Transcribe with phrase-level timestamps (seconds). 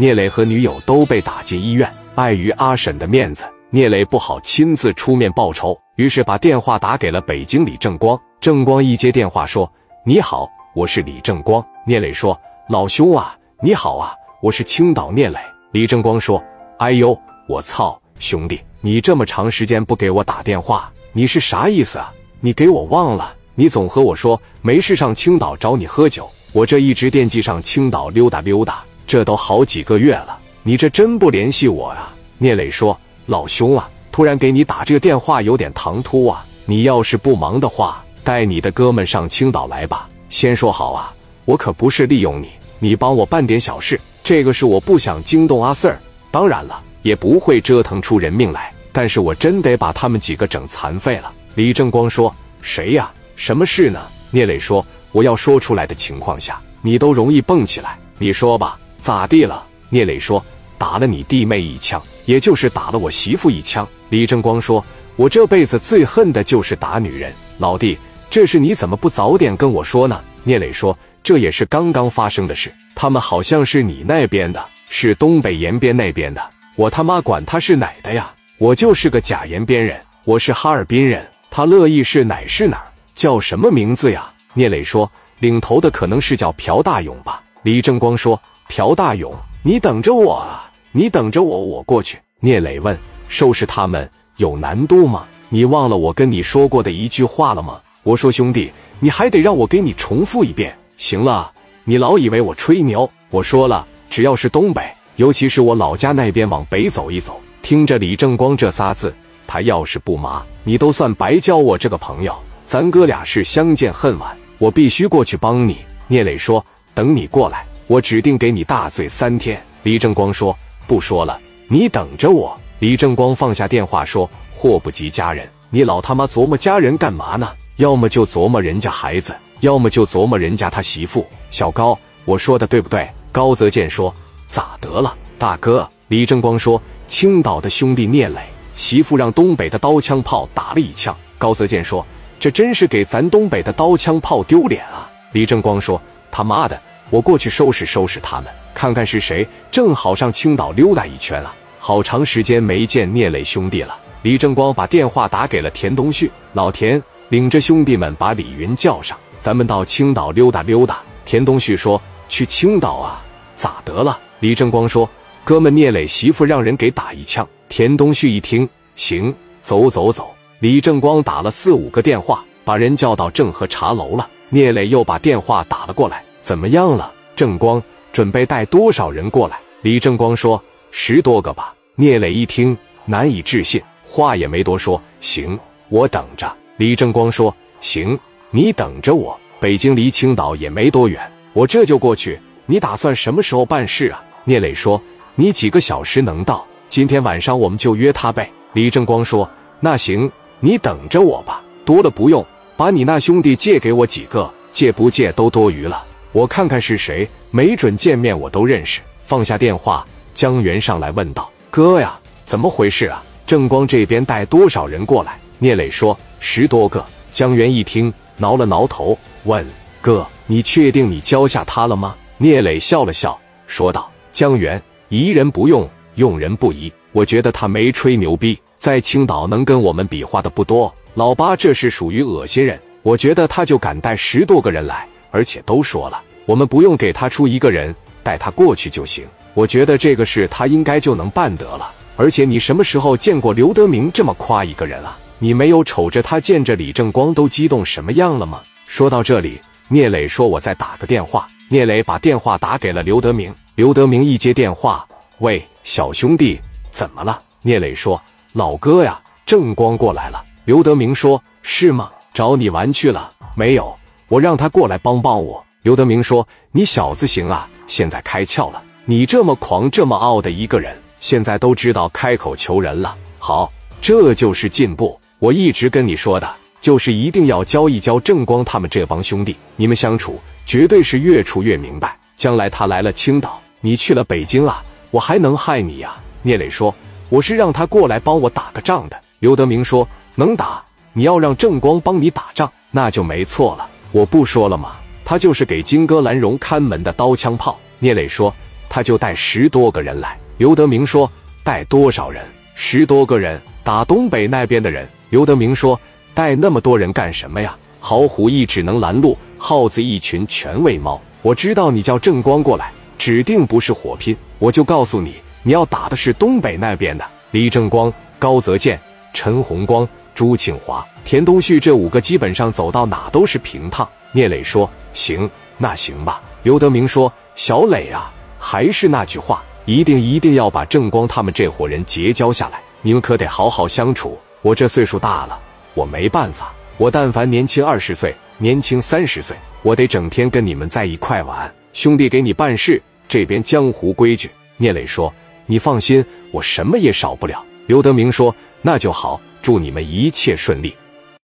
[0.00, 8.16] 聂磊和女友都被打进医院，碍于阿婶的面子，聂磊不好亲自出面报仇，于是把电话打给了北京李正光。
[8.40, 9.68] 正光一接电话说
[10.06, 12.40] ：“你好，我是李正光。”聂磊说
[12.70, 15.36] ：“老兄啊，你好啊，我是青岛聂磊。”
[15.72, 16.40] 李正光说
[16.78, 22.14] ：“哎呦，我操，兄弟，你这么长时间不给我打电话，你是啥意思啊？
[22.38, 23.34] 你给我忘了？
[23.56, 32.14] 你总和我说没事上青岛找你喝酒，我这一直惦记上青岛溜达溜达。”这都好几个月了，你这真不联系我啊？
[32.36, 36.44] 聂磊说：“老兄啊，突然给你打这个电话有点唐突啊。
[36.66, 40.06] 你要是不忙的话，带你的哥们上青岛来吧。
[40.28, 41.10] 先说好啊，
[41.46, 45.96] 我可不是利用你，你帮我办点小事，这个是我不想惊动阿 Sir。
[46.30, 52.30] 当然了，也不会折腾出人命来，但是我真得把他们几个整残废了。”李正光说
[52.60, 53.10] ：“谁呀？
[53.36, 57.98] 什么事呢？”聂磊说：“我要说出来的情况下，你都容易蹦起来。
[58.18, 59.64] 你说吧。”咋地了？
[59.88, 60.44] 聂磊说
[60.76, 64.84] ：“打了你弟妹一枪，也就是打了我媳妇一枪。”李正光说
[65.16, 67.96] ：“我这辈子最恨的就是打女人。”老弟，
[68.28, 70.22] 这事你怎么不早点跟我说呢？
[70.44, 76.42] 聂磊说：“这也是刚刚发生的事，他们好像是你那边的，是东北延边那边的。
[76.76, 78.30] 我他妈管他是哪的呀？
[78.58, 81.26] 我就是个假延边人，我是哈尔滨人。
[81.50, 82.92] 他乐意是哪是哪儿？
[83.14, 85.10] 叫什么名字呀？”聂磊说
[85.40, 88.38] ：“领头的可能是叫朴大勇吧。”李正光说。
[88.68, 90.70] 朴大勇，你等着我啊！
[90.92, 92.18] 你等着我，我过去。
[92.40, 95.24] 聂磊问：“收拾他们有难度吗？
[95.48, 101.50] 你忘了我跟你说过的一句话了吗？”我说：“兄弟，你还得让我给你重复一遍。”行了，
[101.84, 103.10] 你老以为我吹牛。
[103.30, 104.82] 我说了，只要是东北，
[105.16, 109.14] 尤其是我老家那边往北走一走，听着李正光这仨字，
[109.46, 112.34] 他要是不麻，你都算白交我这个朋友。
[112.66, 115.78] 咱哥俩是相见恨晚，我必须过去帮你。
[116.06, 119.60] 聂磊说：“等你过来。”我指定给你大醉三天。
[119.82, 127.48] 李正光说：“不说了，你等着我。”李正光放下电话说：“祸不及家人，你老他妈琢磨家人干嘛呢？
[127.76, 133.08] 要么就琢磨人家孩子，要么就琢磨人家他媳妇。”小高，我说的对不对？
[133.32, 134.14] 高泽健说
[134.48, 138.40] ：“咋得了，大哥？”李正光说：“青岛的兄弟聂磊
[138.74, 142.04] 媳妇让东北的刀枪炮打了一枪。”高泽健说
[142.38, 146.00] ：“这真是给咱东北的刀枪炮丢脸啊！”李正光说
[146.30, 146.78] ：“他妈的！”
[147.10, 151.54] 我过去收拾收拾他们，看看是谁正好上青岛溜达一圈啊！
[151.80, 153.96] 好长时间没见聂磊兄弟了。
[154.22, 160.98] 李正光把电话打给了田东旭，老田领着兄弟们把李云叫上，咱们到青岛溜达溜达。
[161.24, 163.22] 田东旭说：“去青岛啊？
[163.56, 165.08] 咋得了？”李正光说
[165.44, 170.34] ：“哥们，聂磊媳妇让人给打一枪。”田东旭一听，行，走走走。
[170.58, 174.28] 李正光打了四五个电话，把人叫到正和茶楼了。
[174.48, 176.24] 聂磊又把电话打了过来。
[176.48, 177.82] 怎么样了，正光？
[178.10, 179.58] 准备带多少人过来？
[179.82, 180.58] 李正光说
[180.90, 185.60] ：“十多个吧。”聂磊一听，难以置信，话也没多说：“行，
[185.90, 188.18] 我等着。”李正光说：“行，
[188.50, 189.38] 你等着我。
[189.60, 191.20] 北京离青岛也没多远，
[191.52, 192.40] 我这就过去。
[192.64, 194.98] 你打算什么时候办事啊？”聂磊说
[195.36, 196.66] ：“你几个小时能到？
[196.88, 199.46] 今天晚上我们就约他呗。”李正光说
[199.80, 201.62] ：“那行，你等着我吧。
[201.84, 202.42] 多了不用，
[202.74, 206.02] 把你那兄弟借给我几个，借不借都多余了。”
[206.32, 209.00] 我看看是谁，没准见面我都认识。
[209.24, 213.22] 放下电话，江源上来问道：“哥呀，怎么回事啊？
[213.46, 219.64] 正光这边带多少人过来？”聂磊说：“十多个。”江源一听，挠了挠头，问
[220.00, 226.92] ：“哥，你确定你交下他了吗？”聂磊笑了笑，说道：“江源，疑人不用，用人不疑。
[227.12, 230.94] 我觉得他没吹牛逼，在青岛能跟我们比划的不多。
[231.14, 239.26] 老八这是属于恶心人，我觉得他就敢带十多个人来。”而且都说了，我们不用给他出一个人，带他过去就行。
[239.54, 241.90] 我觉得这个事他应该就能办得了。
[242.16, 245.16] 而且你什么时候见过刘德明这么夸一个人啊？
[245.38, 248.60] 你没有瞅着他见着李正光都激动什么样了吗？
[248.86, 253.54] 说到这里，聂磊说：“我再打个电话。”聂磊把电话打给了刘德明。
[253.74, 255.06] 刘德明一接电话
[255.38, 256.58] ：“喂，小兄弟，
[256.90, 258.20] 怎么了？”聂磊说
[258.52, 262.10] ：“老哥呀，正光过来了。”刘德明说：“是吗？
[262.34, 263.94] 找你玩去了没有？”
[264.28, 265.64] 我让他过来帮帮我。
[265.82, 268.82] 刘德明说：“你小子行啊，现在开窍了。
[269.06, 273.16] 你这么狂、这么傲的一个人，现在都知道开口求人了。
[273.38, 273.72] 好，
[274.02, 275.18] 这就是进步。
[275.38, 276.48] 我一直跟你说的，
[276.80, 282.14] 就是一定要教一教正光他们这帮兄弟，你们相处绝对是越处越明白。
[282.36, 286.94] 将来他来了青岛，你去了北京啊，我还能害你呀？”聂磊说
[287.30, 290.82] ：“我是让他过来帮我打个仗的。”刘德明说：“能打，
[291.14, 294.96] 你要让正光帮你打仗，那就没错了。”我不说了吗？
[295.24, 297.78] 他就是给金戈兰荣看门的刀枪炮。
[297.98, 298.54] 聂磊说
[298.88, 300.38] ：“他就带十多个人来。
[300.56, 301.30] 刘德明说
[301.62, 302.42] ：“带多少人？
[302.74, 306.00] 十多个人，打东北那边的人。”刘德明说
[306.32, 307.76] ：“带那么多人干什么呀？
[308.00, 311.20] 好虎一只能拦路，耗子一群全喂猫。
[311.42, 314.34] 我知道你叫正光过来，指定不是火拼。
[314.58, 318.98] 我就告诉你，你要打的是东北那边的李正光、高泽建、
[319.34, 334.38] 陈红光、朱庆华、田东旭这五个，基本上走到哪都是平趟。”聂磊说：“行，那行吧。”刘德明说：“小磊啊，还是那句话。”一定一定要把正光他们这伙人结交下来，你们可得好好相处。
[334.62, 335.58] 我这岁数大了，
[335.92, 336.72] 我没办法。
[336.98, 341.74] 我但凡年轻二十岁，年轻三十岁，我得整天跟你们在一块玩。
[341.92, 344.48] 兄弟给你办事，这边江湖规矩。
[344.76, 345.34] 聂磊说
[345.66, 350.96] ：“你放心，我什么也少不了。”刘德明说：“那就好，祝你们一切顺利。”